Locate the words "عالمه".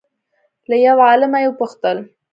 1.07-1.37